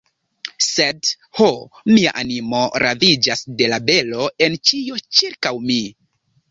Sed, 0.67 1.09
ho, 1.41 1.49
mia 1.91 2.13
animo 2.23 2.63
raviĝas 2.87 3.47
de 3.61 3.71
la 3.75 3.83
belo 3.93 4.27
en 4.49 4.61
ĉio 4.73 5.03
ĉirkaŭ 5.21 5.59
mi. 5.71 5.83